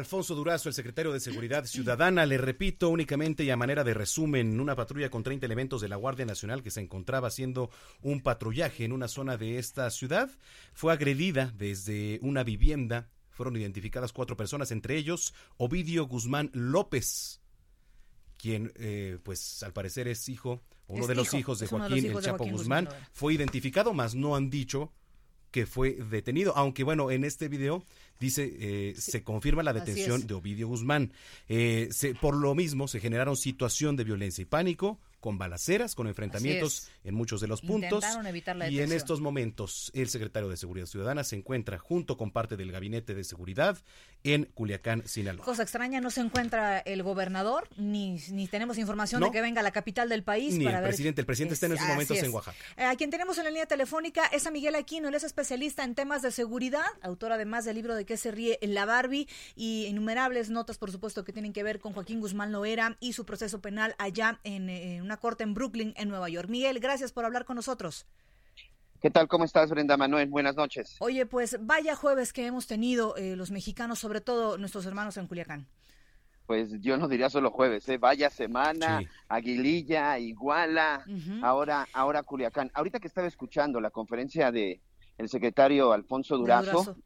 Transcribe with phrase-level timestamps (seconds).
[0.00, 4.58] Alfonso Durazo, el secretario de Seguridad Ciudadana, le repito únicamente y a manera de resumen,
[4.58, 8.84] una patrulla con 30 elementos de la Guardia Nacional que se encontraba haciendo un patrullaje
[8.84, 10.30] en una zona de esta ciudad
[10.72, 13.10] fue agredida desde una vivienda.
[13.28, 17.40] Fueron identificadas cuatro personas, entre ellos Ovidio Guzmán López,
[18.38, 21.72] quien, eh, pues, al parecer es hijo, uno Es de los hijo, hijos de es
[21.72, 22.84] uno de Joaquín los El hijos de Chapo Joaquín Guzmán.
[22.86, 23.08] Guzmán.
[23.12, 24.92] Fue identificado, mas no han dicho
[25.50, 27.84] que fue detenido, aunque bueno, en este video
[28.18, 31.12] dice, eh, se confirma la detención de Ovidio Guzmán.
[31.48, 36.06] Eh, se- por lo mismo, se generaron situación de violencia y pánico, con balaceras, con
[36.08, 38.04] enfrentamientos en muchos de los puntos.
[38.26, 42.30] Evitar la y en estos momentos, el secretario de Seguridad Ciudadana se encuentra junto con
[42.30, 43.78] parte del Gabinete de Seguridad
[44.24, 45.44] en Culiacán, Sinaloa.
[45.44, 49.26] Cosa extraña, no se encuentra el gobernador, ni, ni tenemos información No.
[49.26, 50.54] de que venga a la capital del país.
[50.56, 51.20] Ni para el ver- presidente.
[51.22, 52.22] El presidente está en estos momentos es.
[52.24, 52.56] en Oaxaca.
[52.76, 55.84] Eh, a quien tenemos en la línea telefónica es a Miguel Aquino, él es especialista
[55.84, 59.86] en temas de seguridad, autor además del libro de qué se ríe la Barbie y
[59.86, 63.60] innumerables notas, por supuesto, que tienen que ver con Joaquín Guzmán Loera y su proceso
[63.60, 66.48] penal allá en, en una corte en Brooklyn, en Nueva York.
[66.48, 68.06] Miguel, gracias por hablar con nosotros.
[69.00, 69.26] ¿Qué tal?
[69.26, 70.28] ¿Cómo estás, Brenda Manuel?
[70.28, 70.94] Buenas noches.
[71.00, 75.26] Oye, pues vaya jueves que hemos tenido eh, los mexicanos, sobre todo nuestros hermanos en
[75.26, 75.66] Culiacán.
[76.46, 77.98] Pues yo no diría solo jueves, ¿eh?
[77.98, 79.08] Vaya semana, Sí.
[79.28, 81.04] Aguililla, Iguala,
[81.42, 82.70] ahora, ahora Culiacán.
[82.74, 84.80] Ahorita que estaba escuchando la conferencia de
[85.18, 86.96] el secretario Alfonso Durazo,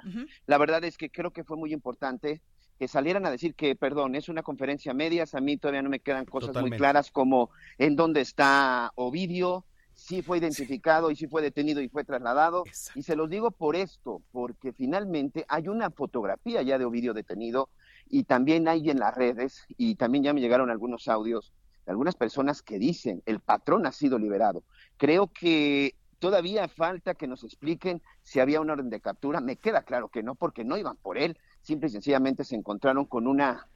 [0.47, 2.43] la verdad es que creo que fue muy importante
[2.79, 5.91] que salieran a decir que, perdón, es una conferencia a medias, a mí todavía no
[5.91, 6.75] me quedan cosas Totalmente.
[6.75, 11.89] muy claras como en dónde está Ovidio, si fue identificado y si fue detenido y
[11.89, 12.65] fue trasladado.
[12.67, 12.99] Exacto.
[12.99, 17.69] Y se los digo por esto, porque finalmente hay una fotografía ya de Ovidio detenido
[18.09, 21.53] y también hay en las redes y también ya me llegaron algunos audios
[21.87, 24.65] de algunas personas que dicen el patrón ha sido liberado.
[24.97, 29.41] Creo que todavía falta que nos expliquen si había una orden de captura.
[29.41, 33.05] Me queda claro que no, porque no iban por él, simple y sencillamente se encontraron
[33.07, 33.67] con una,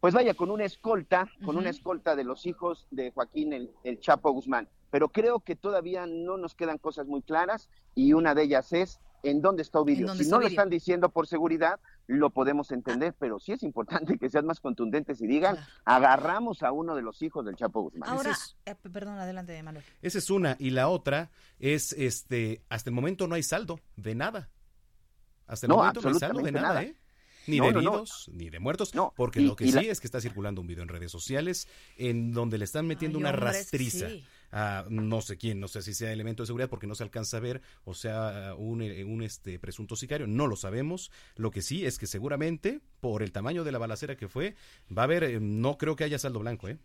[0.00, 4.00] pues vaya, con una escolta, con una escolta de los hijos de Joaquín el, el
[4.00, 4.68] Chapo Guzmán.
[4.90, 8.98] Pero creo que todavía no nos quedan cosas muy claras y una de ellas es
[9.22, 10.08] en dónde está Ovidio.
[10.08, 11.78] dónde Si está no lo están diciendo por seguridad,
[12.08, 16.72] lo podemos entender, pero sí es importante que sean más contundentes y digan, agarramos a
[16.72, 18.08] uno de los hijos del Chapo Guzmán.
[18.10, 19.84] Ahora, es- eh, perdón, adelante, Manuel.
[20.02, 20.56] Esa es una.
[20.58, 24.50] Y la otra es, este, hasta el momento no hay saldo de nada.
[25.46, 26.82] Hasta el No, momento no hay saldo de nada, nada.
[26.82, 26.96] ¿eh?
[27.46, 27.88] Ni No, de no, no.
[27.90, 28.94] heridos, ni de muertos.
[28.94, 31.10] No, Porque y- lo que sí la- es que está circulando un video en redes
[31.10, 34.24] sociales en donde le están metiendo Ay, una hombre, rastriza sí.
[34.52, 37.38] a no sé quién, no sé si sea elemento de seguridad porque no se alcanza
[37.38, 41.10] a ver, o sea, un, eh, un este presunto sicario, no lo sabemos.
[41.36, 44.54] Lo que sí es que seguramente, por el tamaño de la balacera que fue,
[44.96, 46.78] va a haber, eh, no creo que haya saldo blanco, ¿eh?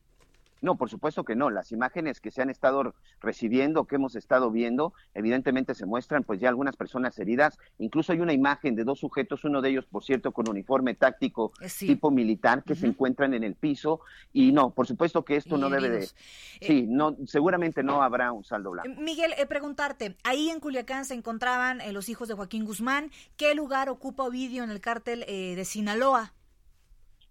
[0.62, 1.50] No, por supuesto que no.
[1.50, 6.40] Las imágenes que se han estado recibiendo, que hemos estado viendo, evidentemente se muestran pues
[6.40, 7.58] ya algunas personas heridas.
[7.80, 11.52] Incluso hay una imagen de dos sujetos, uno de ellos, por cierto, con uniforme táctico
[11.62, 11.88] Eh, sí.
[11.88, 14.02] tipo militar, que se encuentran en el piso.
[14.34, 15.96] Y no, por supuesto que esto Y no debe de...
[15.98, 16.16] heridos.
[16.62, 18.90] Eh, Sí, no, seguramente no habrá un saldo blanco.
[18.90, 23.12] Eh, Miguel, eh, preguntarte, ahí en Culiacán se encontraban eh, los hijos de Joaquín Guzmán.
[23.38, 26.34] ¿Qué lugar ocupa Ovidio en el cártel eh, de Sinaloa?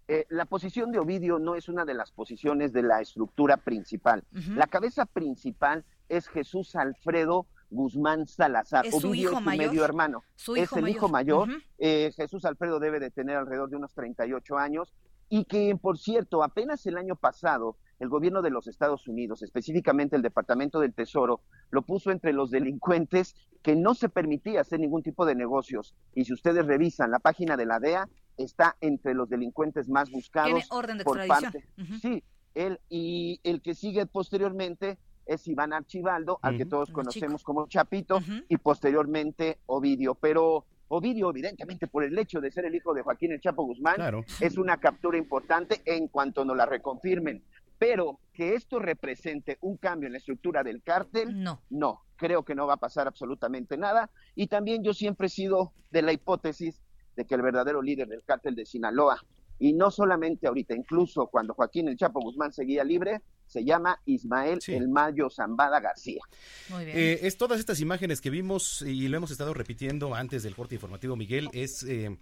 [0.09, 4.25] Eh, la posición de Ovidio no es una de las posiciones de la estructura principal.
[4.55, 8.87] La cabeza principal es Jesús Alfredo Guzmán Salazar.
[8.87, 9.67] ¿Es su Ovidio hijo es su mayor?
[9.67, 10.23] medio hermano.
[10.37, 10.97] Su es hijo el mayor.
[10.97, 11.49] hijo mayor.
[11.79, 14.95] Eh, Jesús Alfredo debe de tener alrededor de unos 38 años
[15.29, 20.17] y que, por cierto, apenas el año pasado el gobierno de los Estados Unidos, específicamente
[20.17, 21.41] el Departamento del Tesoro,
[21.71, 25.95] lo puso entre los delincuentes que no se permitía hacer ningún tipo de negocios.
[26.15, 30.51] Y si ustedes revisan la página de la DEA, está entre los delincuentes más buscados
[30.53, 31.53] Tiene orden de por extradición.
[31.53, 31.99] parte.
[32.01, 32.23] Sí,
[32.55, 38.21] él y el que sigue posteriormente es Iván Archibaldo, al que todos conocemos como Chapito,
[38.49, 40.15] y posteriormente Ovidio.
[40.15, 43.97] Pero Ovidio, evidentemente, por el hecho de ser el hijo de Joaquín El Chapo Guzmán,
[43.97, 44.25] Claro.
[44.41, 47.43] es una captura importante en cuanto nos la reconfirmen.
[47.79, 51.61] Pero que esto represente un cambio en la estructura del cártel, No.
[51.71, 54.11] no, creo que no va a pasar absolutamente nada.
[54.37, 56.81] Y también yo siempre he sido de la hipótesis
[57.17, 59.19] de que el verdadero líder del cártel de Sinaloa,
[59.59, 64.59] y no solamente ahorita, incluso cuando Joaquín El Chapo Guzmán seguía libre, se llama Ismael
[64.67, 66.21] El Mayo Zambada García.
[66.69, 66.97] Muy bien.
[66.97, 70.75] Eh, es todas estas imágenes que vimos y lo hemos estado repitiendo antes del corte
[70.75, 72.17] informativo, Miguel, es eh,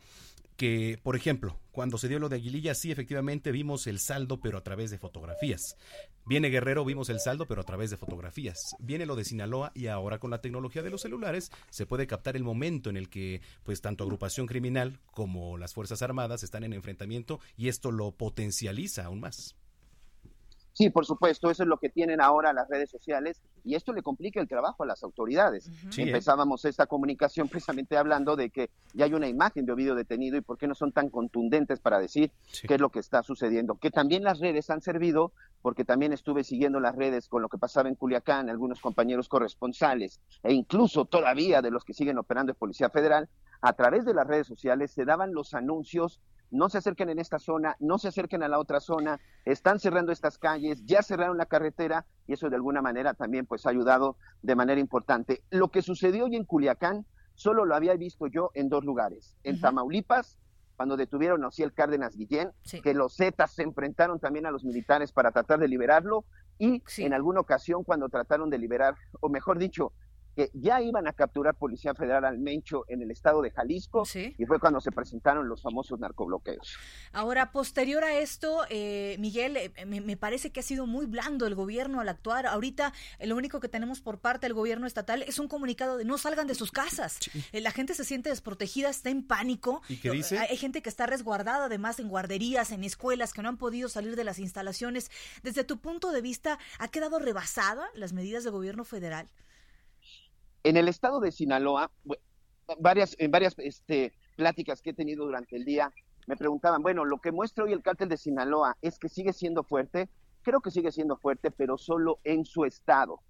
[0.57, 4.59] que, por ejemplo, cuando se dio lo de Aguililla, sí, efectivamente vimos el saldo, pero
[4.59, 5.77] a través de fotografías.
[6.27, 8.77] Viene Guerrero, vimos el saldo, pero a través de fotografías.
[8.79, 12.37] Viene lo de Sinaloa y ahora con la tecnología de los celulares se puede captar
[12.37, 16.73] el momento en el que, pues, tanto agrupación criminal como las Fuerzas Armadas están en
[16.73, 19.57] enfrentamiento y esto lo potencializa aún más.
[20.75, 24.03] Sí, por supuesto, eso es lo que tienen ahora las redes sociales y esto le
[24.03, 25.69] complica el trabajo a las autoridades.
[25.69, 26.03] ¿eh?
[26.03, 30.41] Empezábamos esta comunicación precisamente hablando de que ya hay una imagen de Ovidio detenido y
[30.41, 32.33] por qué no son tan contundentes para decir
[32.67, 33.77] qué es lo que está sucediendo.
[33.77, 35.33] Que también las redes han servido,
[35.63, 40.21] porque también estuve siguiendo las redes con lo que pasaba en Culiacán, algunos compañeros corresponsales
[40.43, 43.29] e incluso todavía de los que siguen operando en Policía Federal,
[43.61, 46.21] a través de las redes sociales se daban los anuncios
[46.51, 50.13] no se acerquen en esta zona, no se acerquen a la otra zona, están cerrando
[50.13, 54.17] estas calles, ya cerraron la carretera y eso de alguna manera también pues ha ayudado
[54.43, 55.43] de manera importante.
[55.51, 59.61] Lo que sucedió hoy en Culiacán solo lo había visto yo en dos lugares, en
[59.61, 60.39] Tamaulipas,
[60.77, 62.53] cuando detuvieron a el Cárdenas Guillén,
[62.83, 66.25] que los Zetas se enfrentaron también a los militares para tratar de liberarlo,
[66.59, 69.93] y en alguna ocasión cuando trataron de liberar, o mejor dicho,
[70.35, 74.45] que ya iban a capturar Policía Federal al Mencho en el estado de Jalisco y
[74.47, 76.77] fue cuando se presentaron los famosos narcobloqueos.
[77.13, 81.55] Ahora, posterior a esto, eh, Miguel, eh, me, parece que ha sido muy blando el
[81.55, 82.47] gobierno al actuar.
[82.47, 86.05] Ahorita eh, lo único que tenemos por parte del gobierno estatal es un comunicado de
[86.05, 87.19] no salgan de sus casas.
[87.53, 89.83] la gente se siente desprotegida, está en pánico.
[89.89, 90.39] ¿Y qué dice?
[90.39, 94.17] Hay gente que está resguardada, además en guarderías, en escuelas, que no han podido salir
[94.17, 95.11] de las instalaciones.
[95.43, 99.29] Desde tu punto de vista, ¿ha quedado rebasada las medidas del gobierno federal?
[100.65, 101.91] En el estado de Sinaloa,
[102.81, 105.93] varias, en varias este, pláticas que he tenido durante el día,
[106.27, 109.63] me preguntaban, bueno, lo que muestra hoy el cártel de Sinaloa es que sigue siendo
[109.63, 110.09] fuerte.
[110.41, 113.21] Creo que sigue siendo fuerte, pero solo en su estado.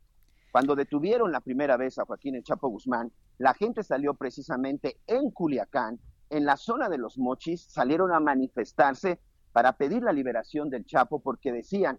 [0.52, 5.32] Cuando detuvieron la primera vez a Joaquín El Chapo Guzmán, la gente salió precisamente en
[5.32, 5.98] Culiacán,
[6.30, 9.18] en la zona de los Mochis, salieron a manifestarse
[9.52, 11.98] para pedir la liberación del Chapo porque decían,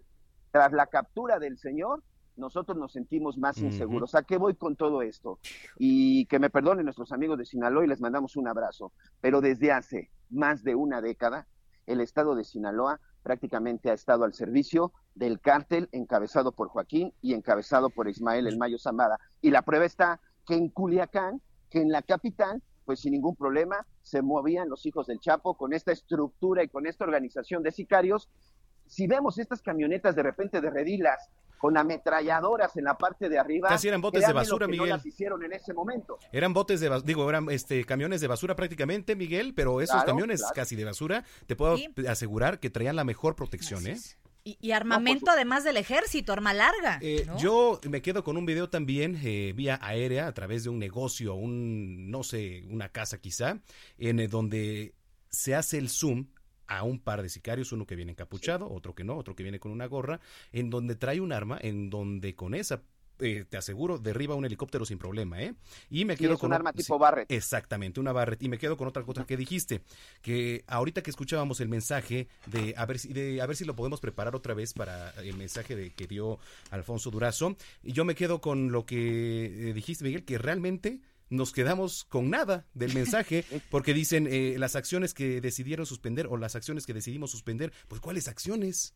[0.50, 2.02] tras la captura del señor,
[2.36, 4.14] nosotros nos sentimos más inseguros.
[4.14, 5.38] ¿A qué voy con todo esto?
[5.78, 8.92] Y que me perdonen nuestros amigos de Sinaloa y les mandamos un abrazo.
[9.20, 11.46] Pero desde hace más de una década,
[11.86, 17.34] el estado de Sinaloa prácticamente ha estado al servicio del cártel encabezado por Joaquín y
[17.34, 19.18] encabezado por Ismael El Mayo Zambada.
[19.40, 21.40] Y la prueba está que en Culiacán,
[21.70, 25.72] que en la capital, pues sin ningún problema, se movían los hijos del Chapo con
[25.72, 28.28] esta estructura y con esta organización de sicarios.
[28.86, 33.68] Si vemos estas camionetas de repente de redilas con ametralladoras en la parte de arriba.
[33.68, 34.90] Casi eran botes de basura, Miguel.
[34.90, 36.18] las hicieron en ese momento.
[36.32, 40.76] Eran botes de digo, eran este camiones de basura prácticamente, Miguel, pero esos camiones casi
[40.76, 41.76] de basura, te puedo
[42.08, 43.96] asegurar que traían la mejor protección, ¿eh?
[44.48, 47.00] Y, armamento además del ejército, arma larga.
[47.02, 50.78] Eh, yo me quedo con un video también eh, vía aérea a través de un
[50.78, 53.58] negocio, un, no sé, una casa quizá,
[53.98, 54.94] en eh, donde
[55.30, 56.28] se hace el zoom
[56.66, 59.60] a un par de sicarios, uno que viene encapuchado, otro que no, otro que viene
[59.60, 60.20] con una gorra,
[60.52, 62.82] en donde trae un arma, en donde con esa
[63.18, 65.54] eh, te aseguro, derriba un helicóptero sin problema, ¿eh?
[65.88, 67.30] Y me quedo con un arma tipo Barrett.
[67.32, 68.42] Exactamente, una Barrett.
[68.42, 69.80] Y me quedo con otra cosa que dijiste,
[70.20, 73.74] que ahorita que escuchábamos el mensaje de a ver si, de, a ver si lo
[73.74, 76.38] podemos preparar otra vez para el mensaje de que dio
[76.70, 81.52] Alfonso Durazo, y yo me quedo con lo que eh, dijiste, Miguel, que realmente nos
[81.52, 86.56] quedamos con nada del mensaje porque dicen eh, las acciones que decidieron suspender o las
[86.56, 88.94] acciones que decidimos suspender, pues ¿cuáles acciones?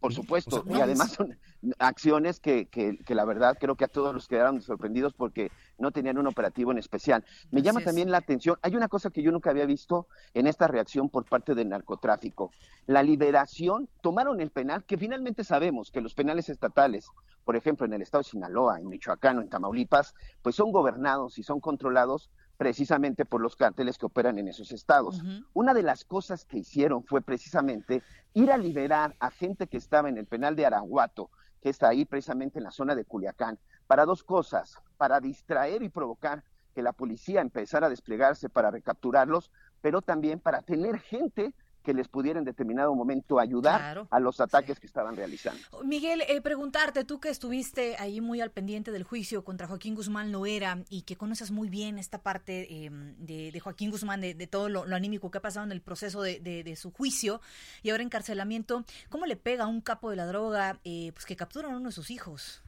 [0.00, 1.36] Por supuesto, y además son
[1.78, 6.18] acciones que, que, la verdad creo que a todos los quedaron sorprendidos porque no tenían
[6.18, 7.24] un operativo en especial.
[7.50, 10.68] Me llama también la atención, hay una cosa que yo nunca había visto en esta
[10.68, 12.52] reacción por parte del narcotráfico,
[12.86, 17.08] la liberación, tomaron el penal, que finalmente sabemos que los penales estatales,
[17.44, 21.38] por ejemplo en el estado de Sinaloa, en Michoacán o en Tamaulipas, pues son gobernados
[21.38, 25.22] y son controlados precisamente por los cárteles que operan en esos estados.
[25.54, 28.02] Una de las cosas que hicieron fue precisamente
[28.34, 31.30] ir a liberar a gente que estaba en el penal de Araguato,
[31.62, 35.88] que está ahí precisamente en la zona de Culiacán, para dos cosas, para distraer y
[35.88, 36.42] provocar
[36.74, 41.54] que la policía empezara a desplegarse para recapturarlos, pero también para tener gente
[41.88, 45.58] que les pudiera en determinado momento ayudar a los ataques que estaban realizando.
[45.84, 50.30] Miguel, eh, preguntarte, tú que estuviste ahí muy al pendiente del juicio contra Joaquín Guzmán
[50.30, 54.94] Loera y que conoces muy bien esta parte em, de, Joaquín Guzmán, de, todo lo,
[54.94, 57.40] anímico que ha pasado en el proceso de, su juicio
[57.82, 61.36] y ahora encarcelamiento, ¿cómo le pega a un capo de la droga eh, pues que
[61.36, 62.62] capturan a uno de sus hijos?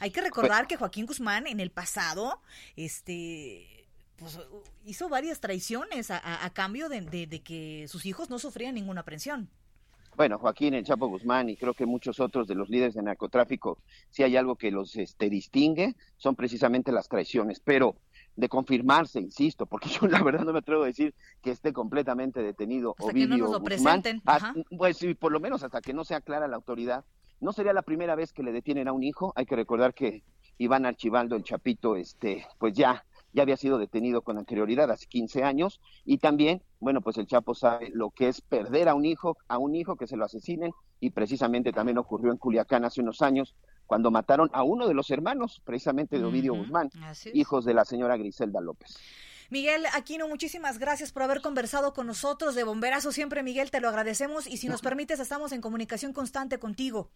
[0.00, 2.40] Hay que recordar pues que Joaquín Guzmán en el pasado,
[2.74, 3.81] este
[4.16, 4.38] pues,
[4.84, 9.48] hizo varias traiciones a, cambio de, que sus hijos no sufrían ninguna presión.
[10.16, 13.78] bueno, Joaquín El Chapo Guzmán y creo que muchos otros de los líderes de narcotráfico,
[14.10, 17.60] si hay algo que los este, distingue, son precisamente las traiciones.
[17.60, 17.96] Pero
[18.36, 22.42] de confirmarse, insisto, porque yo la verdad no me atrevo a decir que esté completamente
[22.42, 24.22] detenido hasta que no nos lo Guzmán, presenten.
[24.24, 24.54] Ajá.
[24.76, 27.04] pues sí, por lo menos hasta que no sea clara la autoridad.
[27.40, 29.32] No sería la primera vez que le detienen a un hijo.
[29.34, 30.22] Hay que recordar que
[30.58, 35.42] Iván Archibaldo, el Chapito, este, pues ya ya había sido detenido con anterioridad hace 15
[35.42, 39.36] años y también, bueno, pues el Chapo sabe lo que es perder a un hijo,
[39.48, 43.22] a un hijo que se lo asesinen y precisamente también ocurrió en Culiacán hace unos
[43.22, 43.54] años
[43.86, 46.90] cuando mataron a uno de los hermanos, precisamente de Ovidio Guzmán,
[47.34, 48.96] hijos de la señora Griselda López.
[49.50, 53.12] Miguel Aquino, muchísimas gracias por haber conversado con nosotros de Bomberazo.
[53.12, 57.10] Siempre, Miguel, te lo agradecemos y si nos permites, estamos en comunicación constante contigo.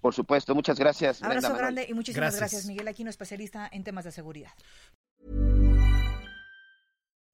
[0.00, 1.22] Por supuesto, muchas gracias.
[1.22, 1.74] Abrazo Brenda Manuel.
[1.74, 2.40] grande y muchísimas Gracias.
[2.40, 4.50] gracias, Miguel Aquino, especialista en temas de seguridad.